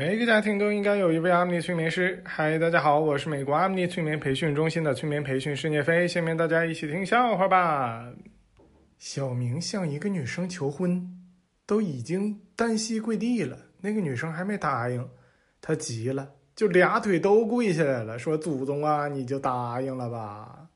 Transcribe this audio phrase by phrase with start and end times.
[0.00, 2.22] 每个家庭都应该有一位阿米尼催眠师。
[2.24, 6.08] 嗨，大家好，我是美国阿米尼催眠培训中心的催眠培训师聂飞。
[6.08, 8.10] 下面大家一起听笑话吧。
[8.98, 11.06] 小明向一个女生求婚，
[11.66, 15.06] 都已经单膝跪地了，那个女生还没答应，
[15.60, 20.66] 他急了，就俩腿都跪下来了，说：“祖宗啊，你就答应了吧，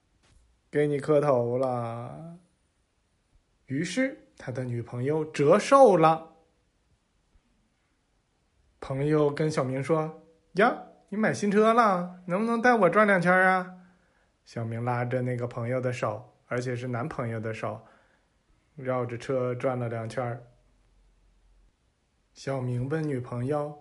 [0.71, 2.37] 给你磕头了。”
[3.69, 6.34] 于是他的女朋友折寿了。
[8.87, 10.23] 朋友跟小明说
[10.61, 10.77] ：“呀，
[11.09, 13.77] 你买新车了，能不能带我转两圈啊？”
[14.45, 17.83] 小明拉着那个朋友的手，而且是男朋友的手，
[18.77, 20.39] 绕着车转了两圈。
[22.35, 23.75] 小明问女朋友：“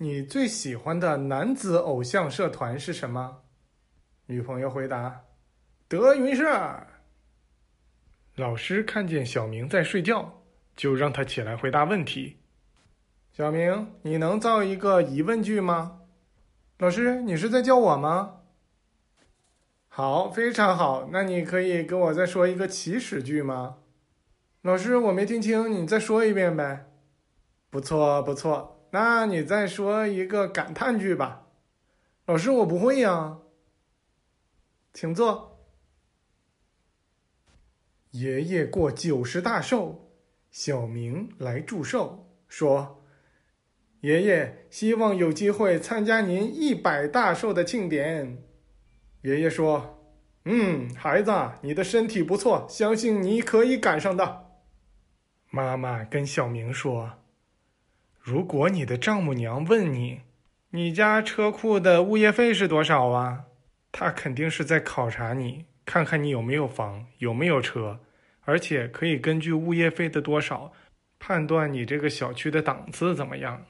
[0.00, 3.42] 你最喜欢的男子偶像社团是什么？”
[4.24, 5.22] 女朋友回答
[5.86, 6.46] ：“德云社。”
[8.36, 10.42] 老师看见小明在睡觉，
[10.74, 12.38] 就让他起来回答问题。
[13.34, 16.02] 小明，你能造一个疑问句吗？
[16.76, 18.40] 老师，你是在叫我吗？
[19.88, 21.08] 好，非常好。
[21.10, 23.78] 那你可以跟我再说一个祈使句吗？
[24.60, 26.92] 老师，我没听清，你再说一遍呗。
[27.70, 28.86] 不错，不错。
[28.90, 31.46] 那你再说一个感叹句吧。
[32.26, 33.38] 老师，我不会呀。
[34.92, 35.58] 请坐。
[38.10, 40.10] 爷爷过九十大寿，
[40.50, 42.98] 小明来祝寿，说。
[44.02, 48.36] 爷爷希望有机会参加您一百大寿的庆典。
[49.20, 50.00] 爷爷说
[50.44, 54.46] ：“嗯，孩子，你的身体不错，相信你可以赶上的。”
[55.50, 57.12] 妈妈跟小明说
[58.18, 60.22] ：“如果你的丈母娘问你，
[60.70, 63.44] 你家车库的物业费是多少啊？
[63.92, 68.00] 她肯定是在考察你，看看你有没有房，有没有车，
[68.40, 70.72] 而且可以根据物业费的多少，
[71.20, 73.64] 判断你这个小区的档次怎么样。”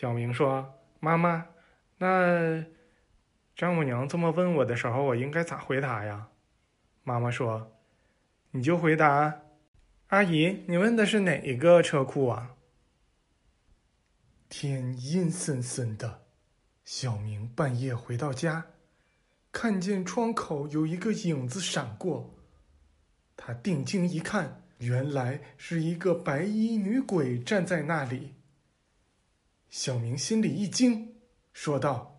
[0.00, 1.44] 小明说：“妈妈，
[1.96, 2.64] 那
[3.56, 6.28] 丈母娘这么问我的时候，我应该咋回答呀？”
[7.02, 7.72] 妈妈说
[8.52, 9.40] ：“你就回答，
[10.06, 12.54] 阿姨，你问的是哪一个车库啊？”
[14.48, 16.22] 天阴森森的，
[16.84, 18.66] 小明半夜回到家，
[19.50, 22.32] 看见窗口有一个影子闪过，
[23.36, 28.34] 他定睛一看，原来是一个白衣女鬼站在那里。
[29.78, 31.14] 小明心里一惊，
[31.52, 32.18] 说道：“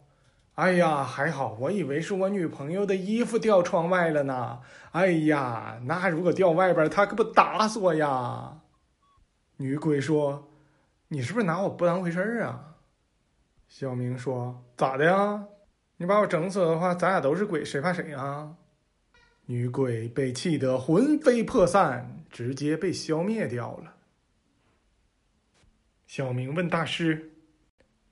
[0.56, 4.62] 哎呀，还好，我以为是我女朋友的衣服掉窗外了呢。
[4.92, 8.62] 哎呀，那如果掉外边，她可不打死我呀！”
[9.58, 10.50] 女鬼说
[11.10, 12.78] ：“你是不是拿我不当回事儿啊？”
[13.68, 15.44] 小明说：“咋的呀？
[15.98, 18.56] 你把我整死的话，咱俩都是鬼，谁怕谁啊？”
[19.48, 23.96] 女鬼被气得魂飞魄散，直接被消灭掉了。
[26.08, 27.34] 小明问大师。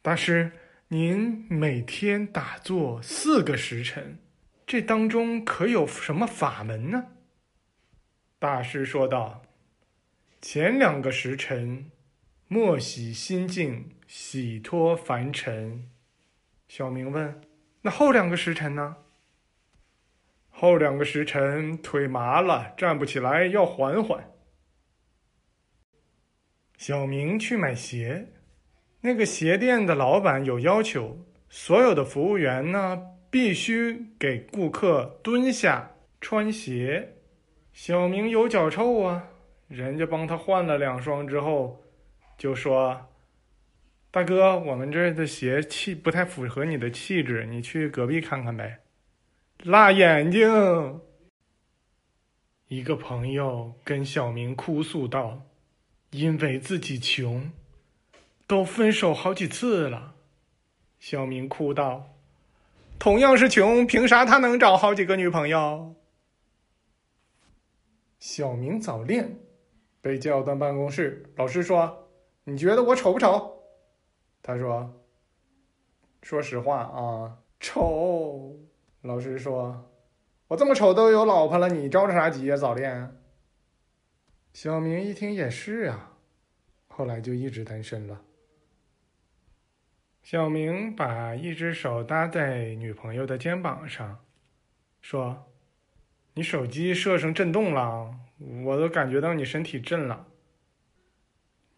[0.07, 0.53] 大师，
[0.88, 4.19] 您每天打坐四个时辰，
[4.66, 7.07] 这当中可有什么法门呢？
[8.40, 9.41] 大师说道
[10.41, 11.91] ：“前两个时辰，
[12.47, 15.90] 默洗心境，洗脱凡尘。”
[16.69, 17.41] 小明问
[17.84, 18.95] ：“那后两个时辰呢？”
[20.50, 24.31] 后两个时辰腿麻了，站不起来，要缓缓。
[26.78, 28.29] 小明去买鞋。
[29.02, 31.18] 那个鞋店的老板有要求，
[31.50, 37.13] 所有的服务员呢必须给顾客蹲下穿鞋。
[37.72, 39.30] 小明有脚臭啊，
[39.68, 41.84] 人家帮他换了两双之后，
[42.38, 43.07] 就说
[44.09, 48.80] ：“大哥，我们这的鞋气不太符合你的气质，你去隔壁看看呗。”
[49.63, 51.02] 辣眼睛。
[52.68, 55.44] 一个朋友跟小明哭诉道
[56.12, 57.52] ：“因为自己穷。”
[58.47, 60.16] 都分手好几次了，
[61.00, 62.13] 小明哭道
[62.97, 65.94] ：“同样是穷，凭啥他能找好几个女朋友？”
[68.19, 69.38] 小明早恋，
[70.02, 72.09] 被叫到办公室，老师说
[72.46, 73.62] ：“你觉得我丑不丑？”
[74.41, 75.03] 他说
[76.24, 78.56] ：“说实话啊，丑。”
[79.04, 79.92] 老师说
[80.48, 82.56] ：“我这么丑都有老婆了，你着啥急呀？
[82.56, 83.13] 早恋？”
[84.54, 86.13] 小明一听也是啊，
[86.88, 88.22] 后来就一直单身了。
[90.29, 94.25] 小明把一只手搭在女朋友的肩膀上，
[95.00, 95.50] 说
[96.35, 98.13] ：“你手机设成震动了，
[98.65, 100.27] 我都感觉到你身体震了。”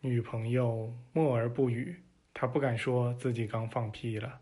[0.02, 2.02] 女朋友默而不语，
[2.34, 4.40] 她不敢说自己刚放屁了。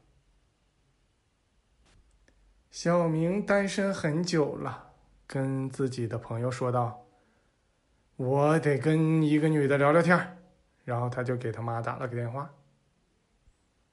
[2.71, 4.94] 小明单身很久了，
[5.27, 7.06] 跟自己的朋友说道
[8.15, 10.38] ：“我得跟一个女的聊聊天
[10.86, 12.50] 然后他就给他妈打了个电话。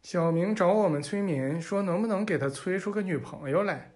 [0.05, 3.91] 小明找我们催眠，说能不能给他催出个女朋友来。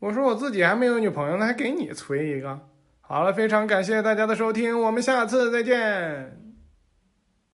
[0.00, 2.68] 我说我自己还没有女朋友呢，还给你催一个。
[3.00, 6.43] 好了，非常感谢大家的收听，我们下次再见。